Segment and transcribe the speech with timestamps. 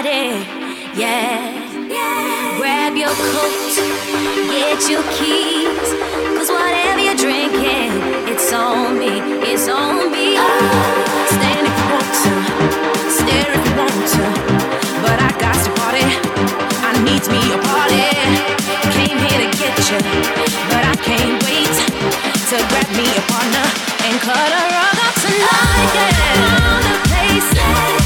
[0.00, 0.32] party.
[0.96, 1.52] Yeah.
[1.88, 2.56] yeah.
[2.58, 3.74] Grab your coat,
[4.48, 5.88] get your keys.
[6.36, 7.92] Cause whatever you're drinking,
[8.28, 10.36] it's on me, it's on me.
[10.38, 11.26] Oh.
[11.36, 12.32] Stand if you want to,
[13.18, 14.24] stare if you want to.
[15.04, 16.06] But I got to party,
[16.88, 18.08] I need me a party.
[18.96, 20.00] Came here to get you,
[20.70, 21.74] but I can't wait
[22.48, 23.66] to grab me a partner
[24.06, 25.92] and cut a rug up tonight.
[25.94, 26.48] Yeah.
[26.56, 27.99] Oh, the place.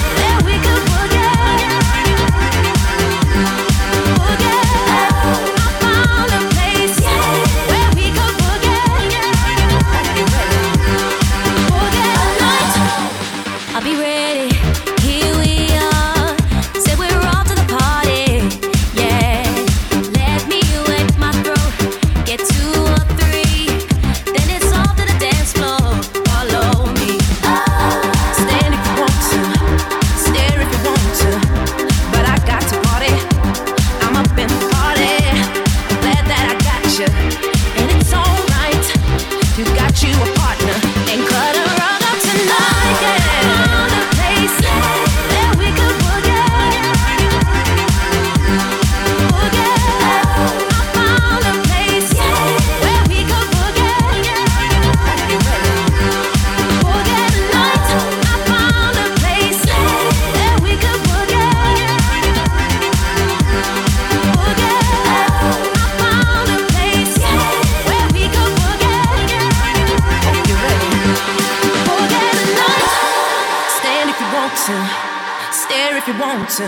[76.36, 76.66] want to,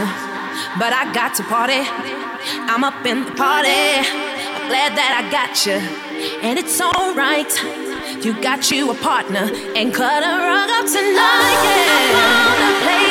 [0.78, 1.82] but I got to party.
[2.70, 3.98] I'm up in the party.
[3.98, 5.78] I'm glad that I got you,
[6.46, 7.50] and it's alright.
[8.24, 11.58] You got you a partner, and cut a rug up tonight.
[11.66, 12.14] Yeah.
[12.14, 13.05] I wanna play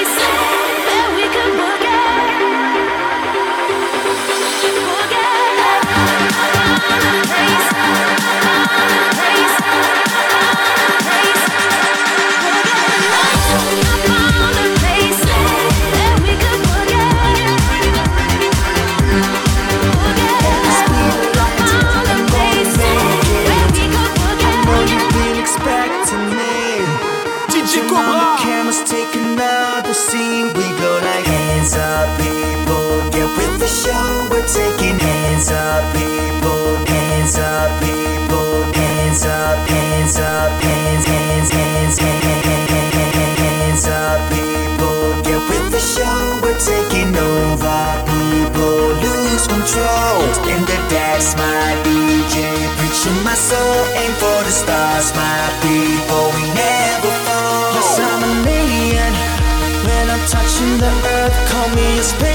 [33.76, 34.28] show.
[34.32, 41.98] We're taking hands up, people, hands up, people, hands up, hands up, hands, hands, hands,
[42.00, 45.22] hands, up, people.
[45.28, 46.40] Get with the show.
[46.42, 48.96] We're taking over, people.
[49.04, 50.24] Lose control.
[50.48, 52.48] And the that's my DJ
[52.80, 53.80] preaching my soul.
[54.00, 56.32] Aim for the stars, my people.
[56.38, 57.76] We never fall.
[57.76, 59.12] Yes, I'm a million
[59.84, 61.36] when I'm touching the earth.
[61.52, 62.35] Call me a space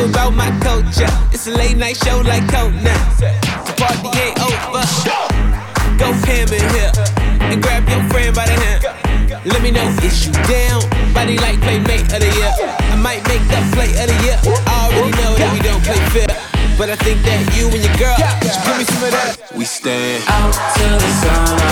[0.00, 1.10] you about my culture.
[1.32, 2.82] It's a late night show like Conan.
[3.66, 4.84] The party ain't over.
[5.98, 6.92] Go ham in here
[7.50, 8.84] and grab your friend by the hand.
[9.44, 10.80] Let me know if you down.
[11.12, 12.52] Body like playmate of the year.
[12.92, 14.38] I might make the play of the year.
[14.66, 16.32] I already know that we don't play fair.
[16.78, 19.52] But I think that you and your girl should give me some of that.
[19.56, 21.69] We stand out till the sun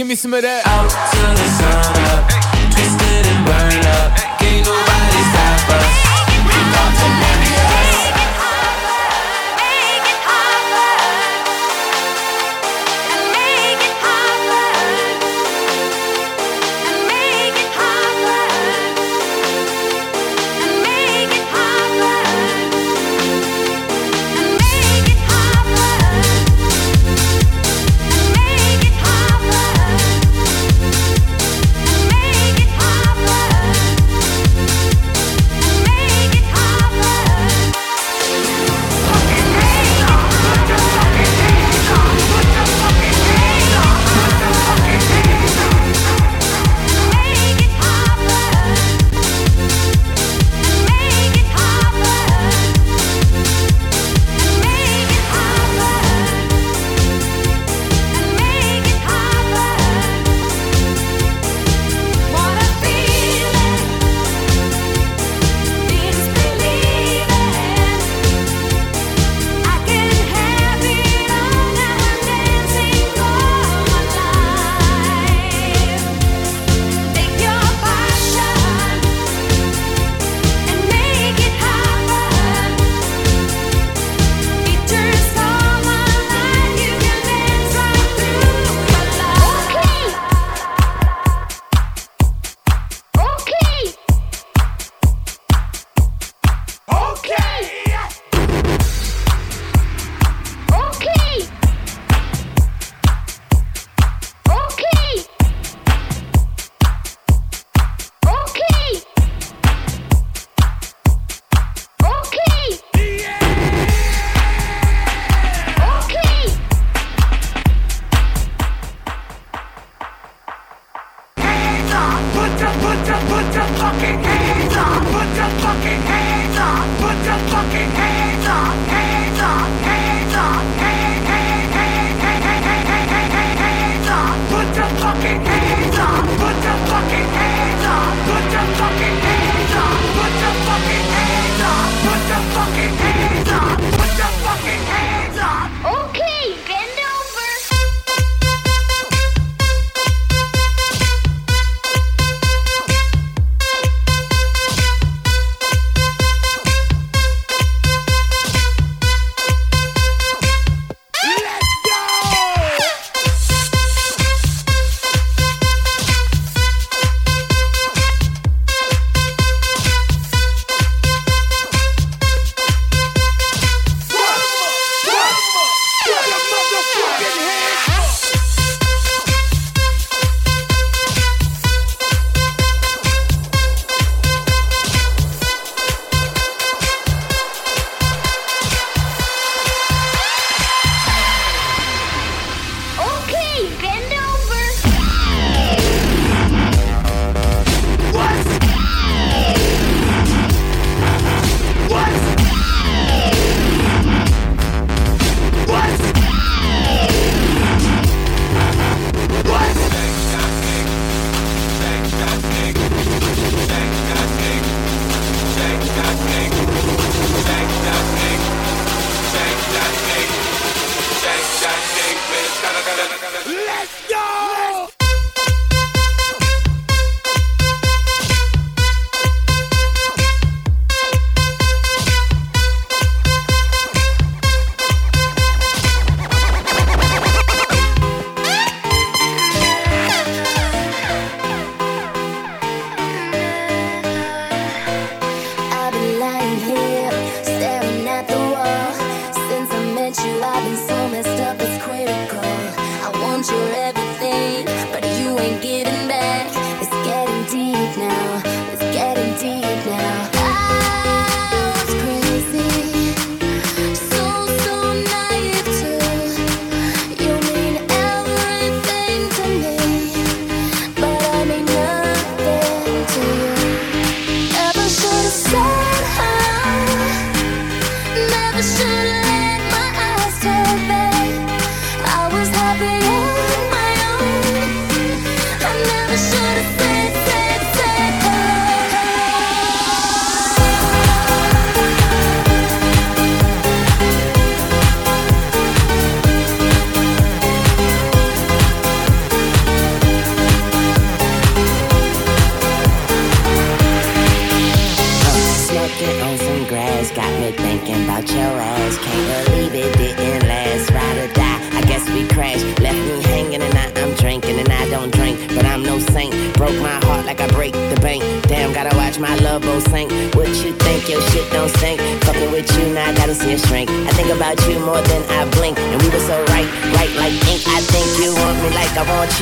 [0.00, 0.66] Give me some of that.
[0.66, 2.39] Out till the sun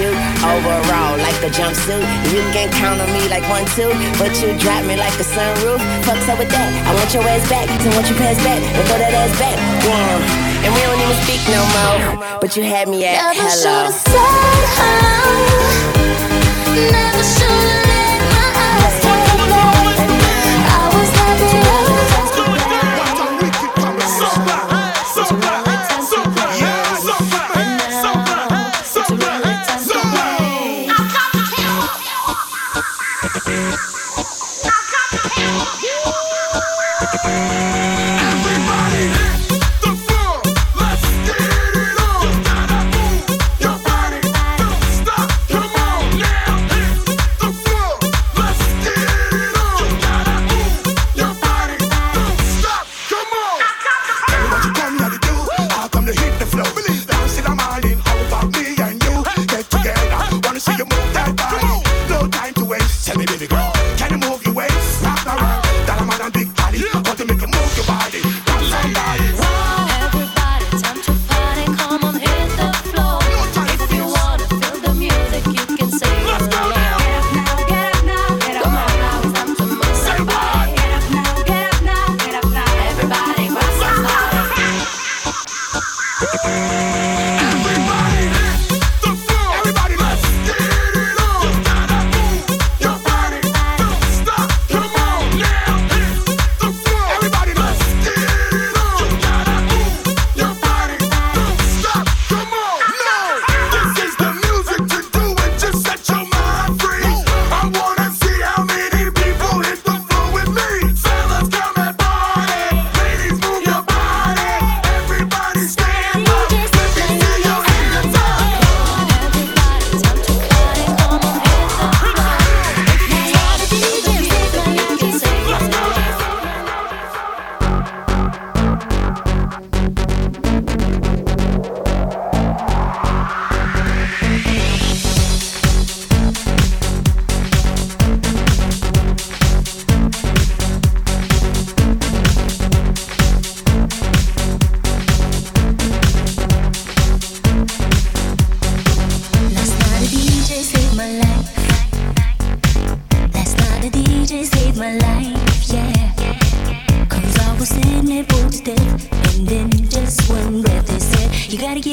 [0.07, 2.07] overall like a jumpsuit.
[2.31, 5.81] You can count on me like one, two, but you drop me like a sunroof.
[6.05, 6.71] Fuck's up with that.
[6.87, 7.67] I want your ass back.
[7.83, 9.59] So want you pass back and throw that ass back.
[9.83, 10.67] Yeah.
[10.67, 12.39] And we don't even speak no more.
[12.41, 13.49] But you had me at Never hello.
[13.49, 15.99] Never should have said hello.
[16.93, 17.88] Never should
[63.49, 63.88] go.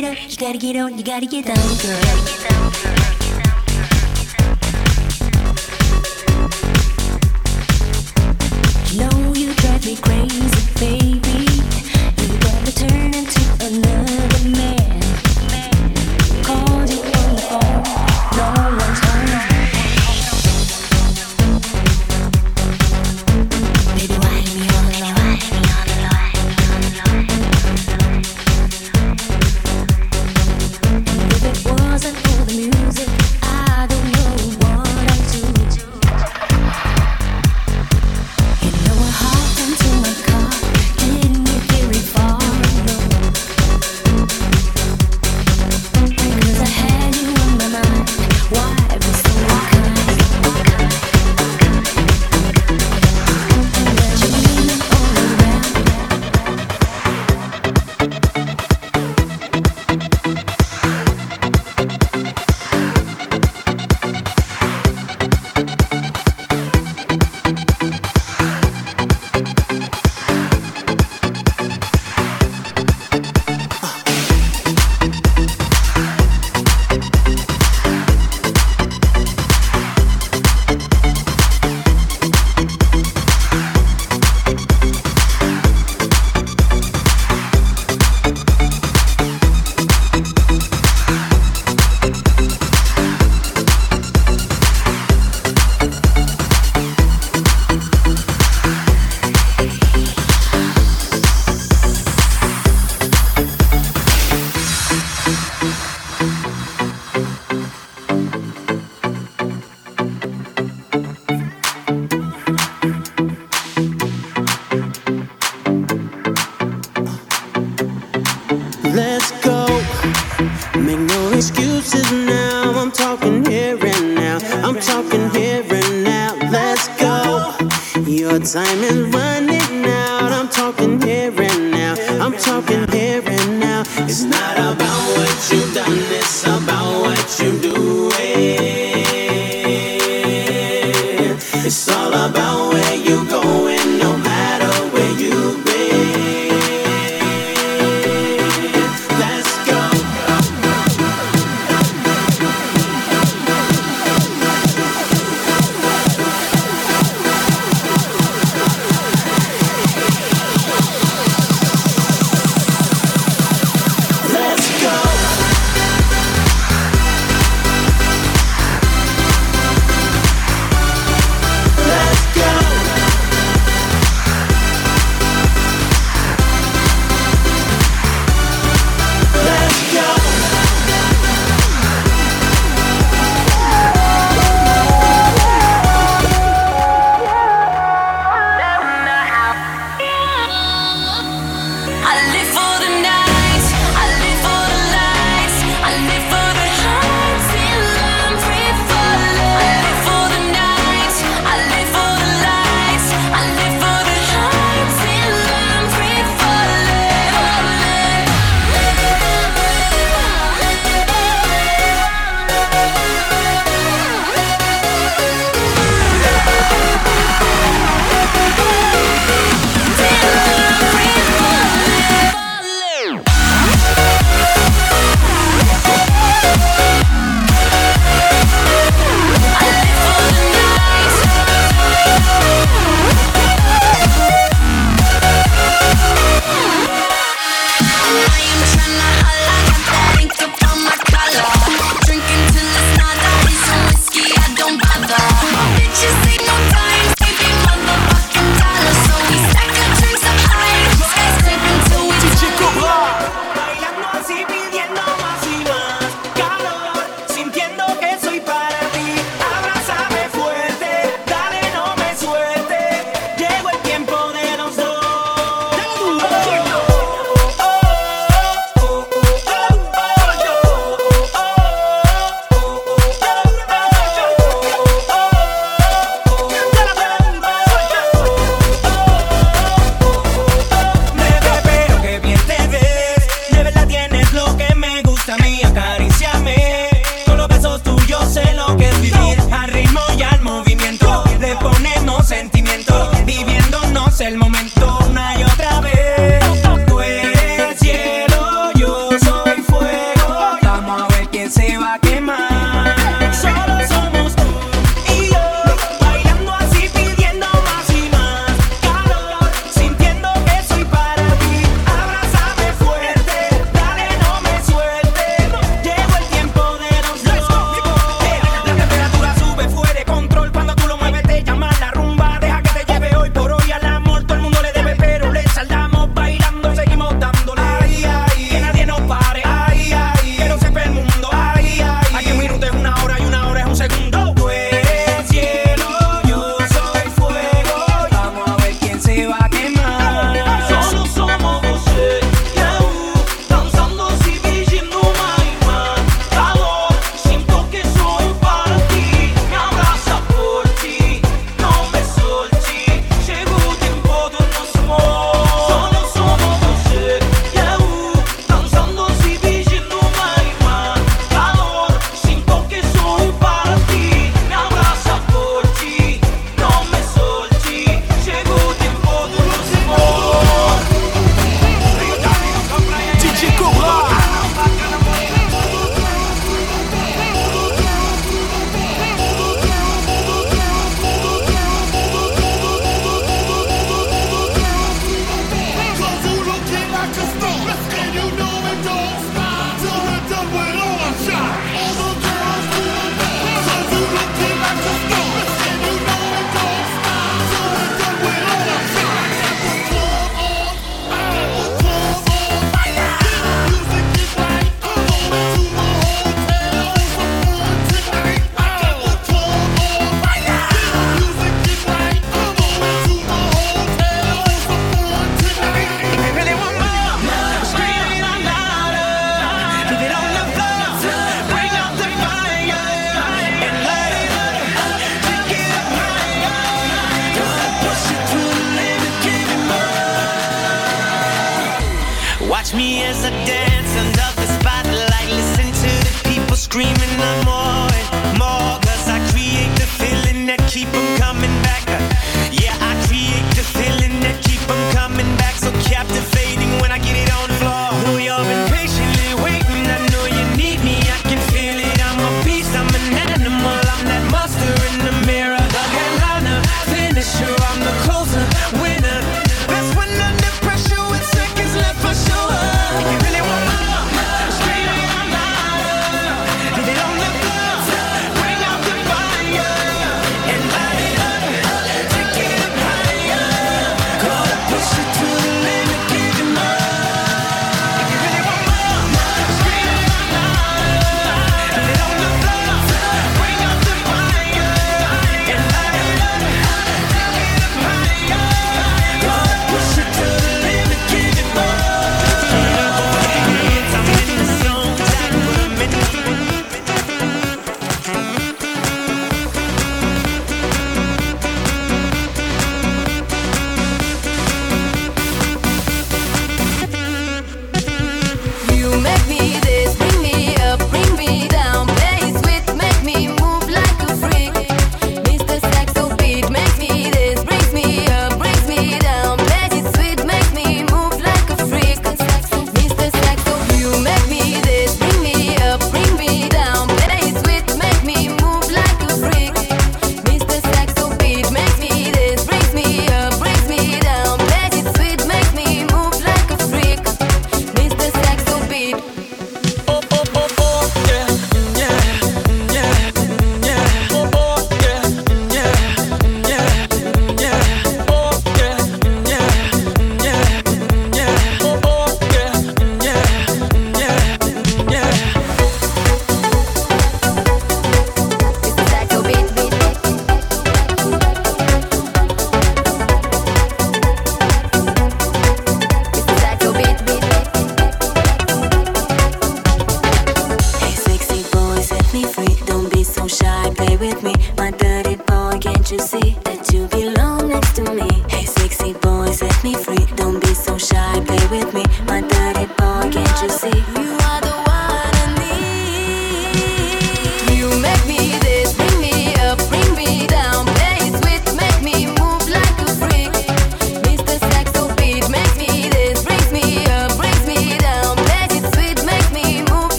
[0.00, 2.00] get up, you gotta get on, you gotta get down, girl.
[8.90, 10.33] You know you drive me crazy.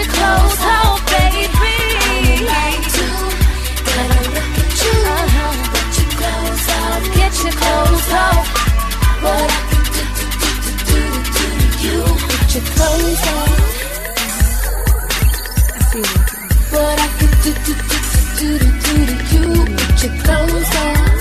[0.00, 0.62] your clothes,
[1.12, 1.48] baby.
[3.86, 4.96] Gotta look at you.
[5.16, 5.54] Uh-huh.
[5.96, 7.00] Your clothes on.
[7.16, 8.08] get your clothes.
[9.24, 12.00] What I can do, do, do, do, do, do, do you.
[12.52, 13.24] Your clothes
[16.72, 19.44] what I can do, do, do, do, do, do, do, you.
[19.76, 21.19] Get your clothes off.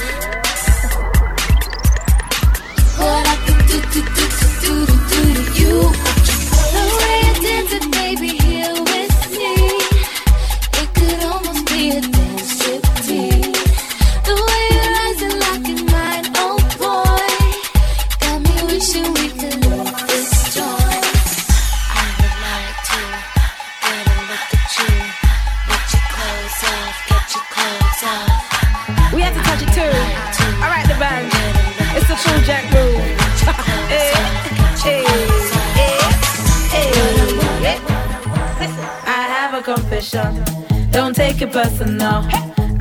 [41.29, 42.25] Take it personal.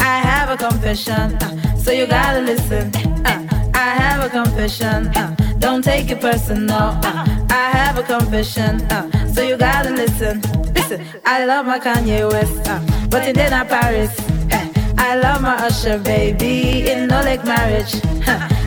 [0.00, 2.90] I have a confession, uh, so you gotta listen.
[3.26, 5.08] Uh, I have a confession.
[5.08, 6.98] Uh, don't take it personal.
[7.50, 8.80] I have a confession,
[9.34, 10.40] so you gotta listen.
[10.74, 14.18] Listen, I love my Kanye West, but in dinner Paris.
[14.96, 18.00] I love my Usher baby in no like marriage.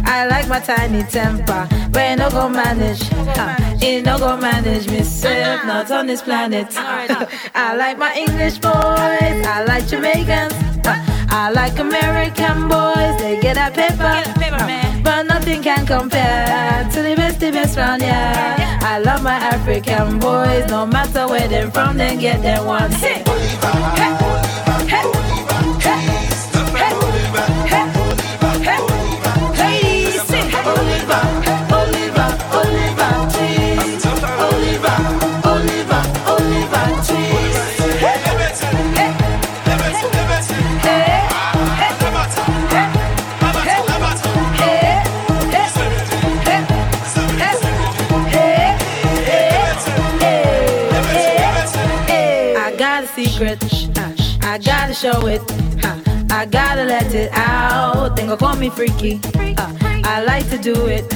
[0.05, 3.70] I like my Tinie Tempah, but you no go manage.
[3.81, 6.67] You no go manage me, safe, not on this planet.
[7.55, 10.53] I like my English boys, I like Jamaicans.
[10.85, 14.03] Uh, I like American boys, they get that paper.
[14.03, 18.79] Uh, but nothing can compare to the best, the best round, yeah.
[18.83, 22.91] I love my African boys, no matter where they're from, they get their one.
[22.91, 23.23] Hey.
[55.01, 55.41] Show it.
[56.31, 58.15] I gotta let it out.
[58.15, 59.19] Think call me freaky.
[59.57, 59.73] Uh,
[60.03, 61.09] I like to do it.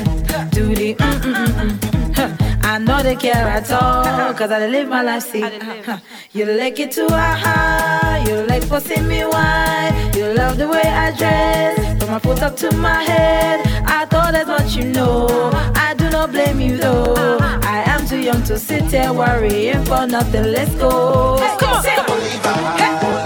[0.49, 1.79] Do the mm mm mm
[2.13, 2.63] mm.
[2.63, 5.45] I know they care at all, cause I live my life, see.
[6.33, 10.13] You like it too high, you like pushing me wide.
[10.15, 13.61] You love the way I dress, from my foot up to my head.
[13.85, 15.27] I thought that's what you know.
[15.75, 17.37] I do not blame you though.
[17.39, 20.45] I am too young to sit here worrying for nothing.
[20.45, 21.37] Let's go.
[21.59, 23.24] Come on, hey.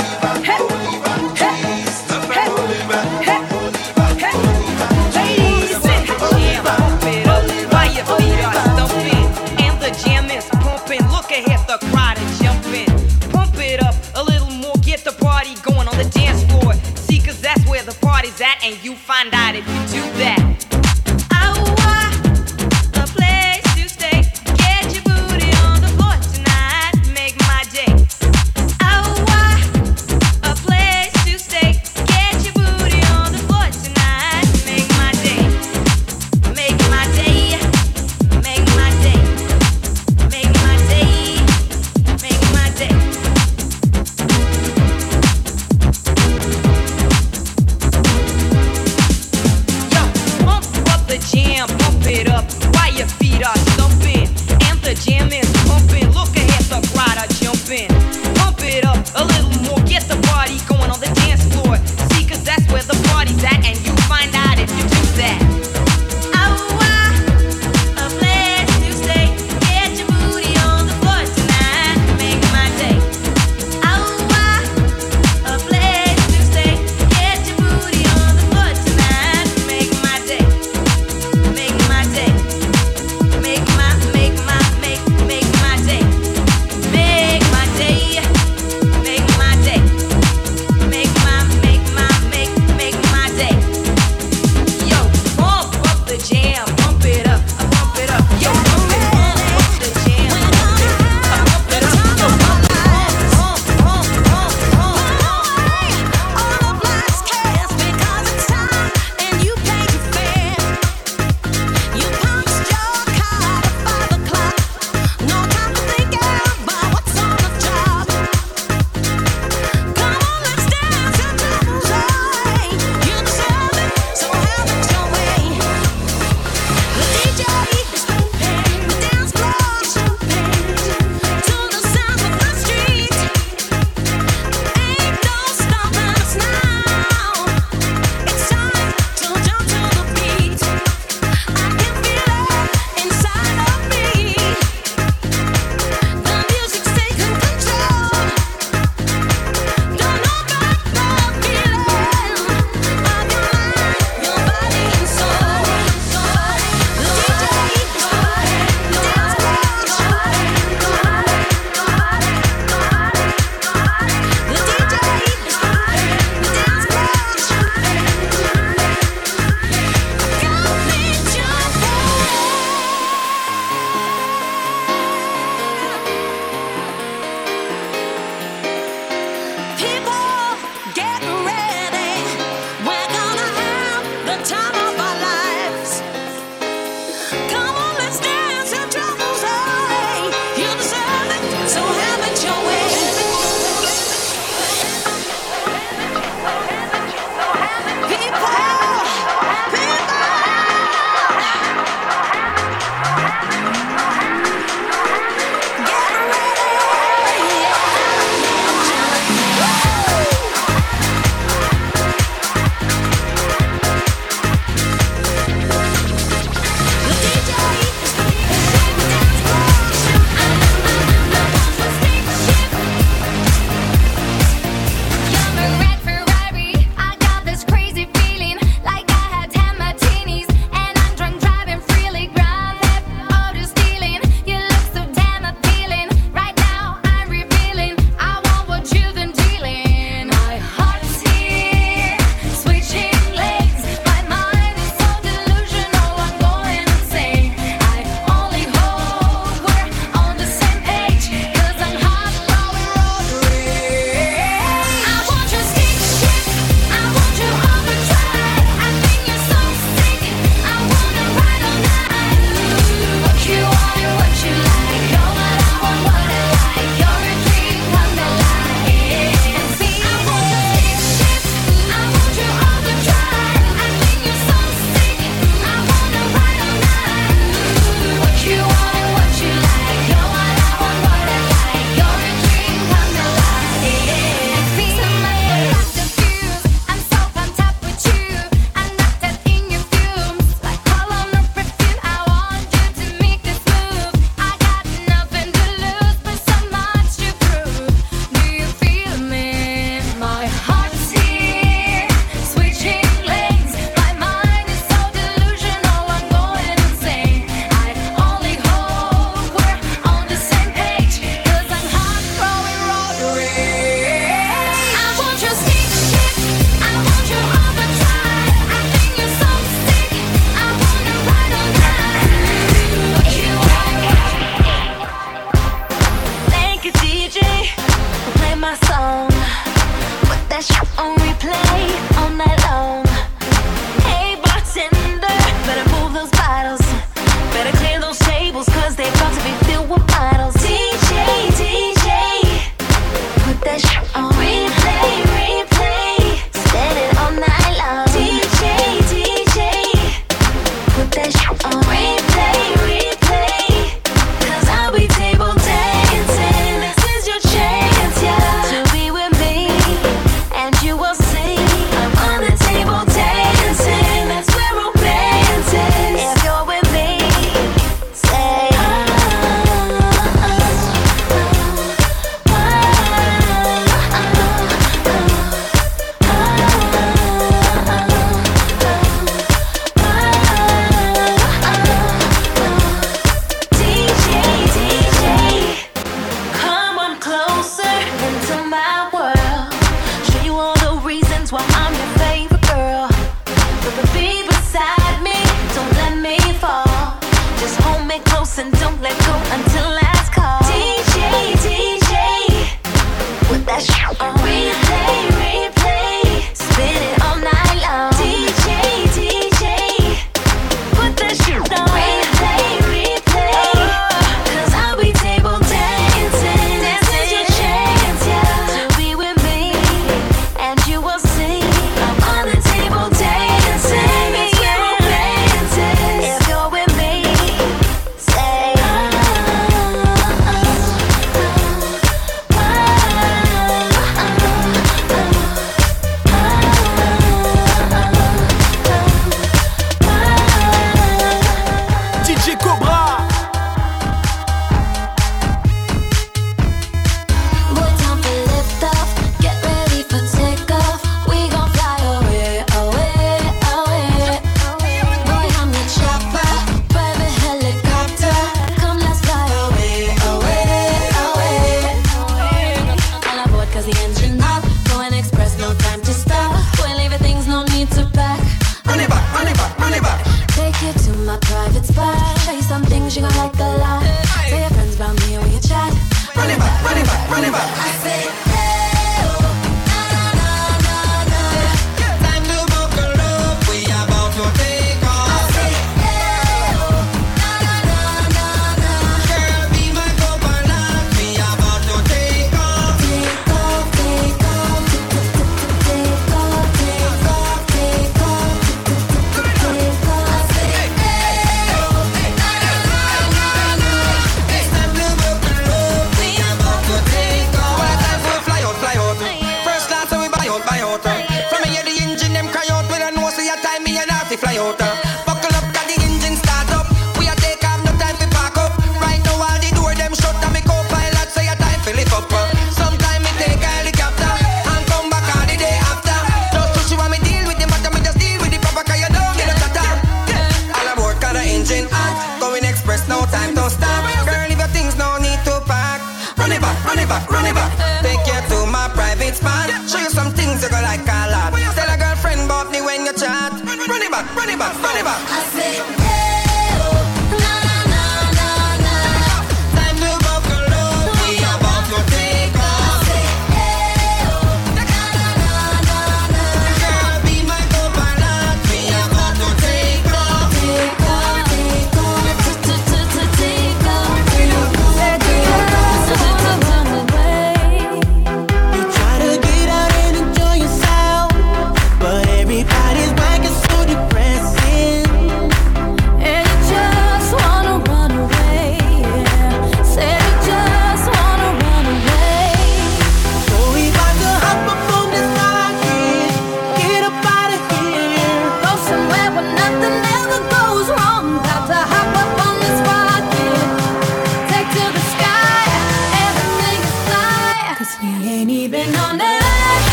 [18.41, 19.88] And you find out if you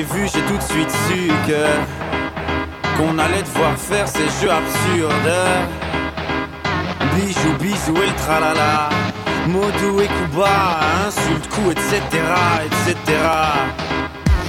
[0.00, 5.36] l'ai vu, j'ai tout de suite su que qu'on allait devoir faire ces jeux absurdes.
[7.14, 8.88] Bijou, bisou et le tralala.
[9.46, 12.00] Modou et Kuba, insulte, coup, etc.,
[12.66, 12.96] etc.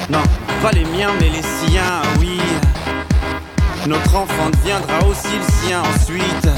[0.09, 0.23] Non,
[0.61, 2.39] pas les miens, mais les siens, oui.
[3.87, 6.49] Notre enfant deviendra aussi le sien ensuite.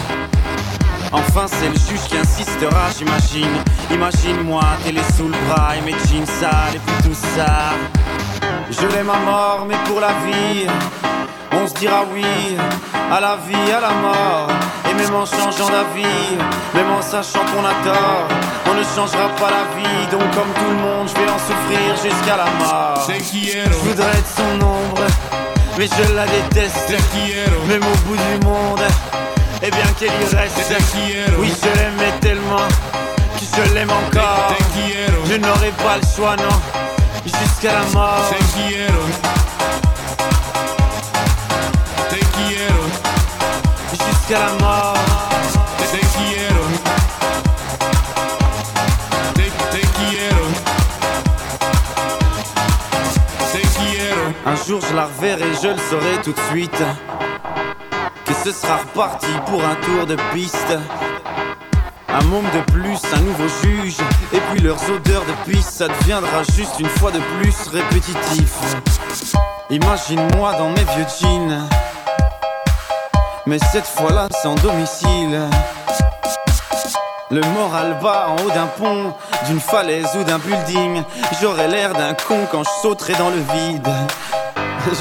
[1.11, 3.55] Enfin, c'est le juge qui insistera, j'imagine.
[3.91, 7.73] Imagine-moi, télé sous le bras et mes jeans sales et puis tout ça.
[8.81, 10.65] Je l'aime à mort, mais pour la vie,
[11.51, 12.25] on se dira oui
[13.11, 14.47] à la vie, à la mort.
[14.89, 16.37] Et même en changeant d'avis,
[16.73, 18.27] même en sachant qu'on a tort,
[18.69, 20.07] on ne changera pas la vie.
[20.11, 23.07] Donc, comme tout le monde, je vais en souffrir jusqu'à la mort.
[23.07, 25.07] Je voudrais être son ombre,
[25.77, 26.93] mais je la déteste.
[27.67, 28.81] Même au bout du monde,
[29.61, 30.73] et bien qu'elle y reste?
[31.39, 32.67] Oui, je l'aimais tellement
[33.37, 34.55] que je l'aime encore.
[35.25, 36.57] Je n'aurai pas le choix, non,
[37.25, 38.33] jusqu'à la mort.
[43.91, 45.03] Jusqu'à la mort.
[54.45, 56.83] Un jour je la reverrai, je le saurai tout de suite.
[58.25, 60.77] Que ce sera reparti pour un tour de piste.
[62.13, 63.97] Un monde de plus, un nouveau juge.
[64.31, 68.53] Et puis leurs odeurs de piste, ça deviendra juste une fois de plus répétitif.
[69.71, 71.67] Imagine-moi dans mes vieux jeans.
[73.47, 75.41] Mais cette fois-là, sans domicile.
[77.31, 79.15] Le moral bas en haut d'un pont,
[79.47, 81.01] d'une falaise ou d'un building.
[81.41, 83.89] J'aurais l'air d'un con quand je sauterai dans le vide.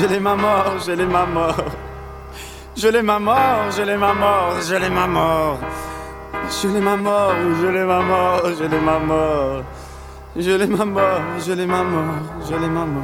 [0.01, 1.57] Je l'ai ma mort, je l'ai ma mort.
[2.75, 5.59] Je l'ai ma mort, je l'ai ma mort, je l'ai ma mort.
[6.61, 9.63] Je l'ai ma mort, je l'ai ma mort, je l'ai ma mort.
[10.37, 13.03] Je l'ai ma mort, je l'ai ma mort, je l'ai ma mort.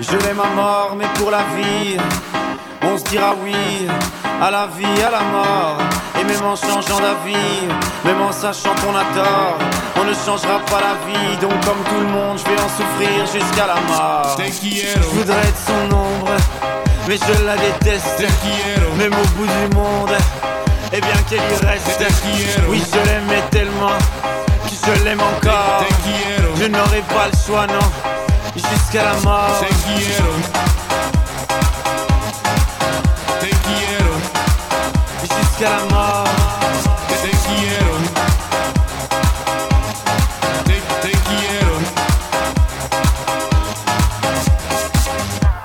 [0.00, 1.96] Je l'ai ma mort, mais pour la vie,
[2.82, 3.54] on se dira oui
[4.42, 5.78] à la vie, à la mort.
[6.20, 7.68] Et même en changeant d'avis,
[8.04, 9.58] même en sachant qu'on a tort,
[10.00, 11.36] on ne changera pas la vie.
[11.40, 14.36] Donc, comme tout le monde, je vais en souffrir jusqu'à la mort.
[14.38, 16.32] Je voudrais être son ombre,
[17.08, 18.24] mais je la déteste.
[18.98, 20.16] Même au bout du monde,
[20.92, 22.04] et bien qu'elle y reste.
[22.68, 23.98] Oui, je l'aimais tellement
[24.64, 25.84] que je l'aime encore.
[26.58, 27.90] Je n'aurai pas le choix, non,
[28.54, 29.64] jusqu'à la mort.
[35.22, 36.24] Jusqu'à la mort.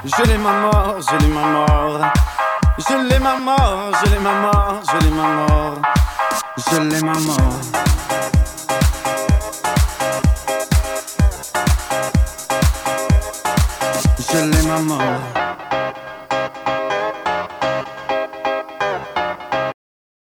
[0.03, 2.40] Je l'ai ma mort, je l'ai ma mort.
[2.89, 5.82] Je l'ai ma mort, je l'ai ma mort, je l'ai ma mort.
[6.57, 7.61] Je l'ai ma mort.
[14.32, 15.40] Je l'ai ma mort.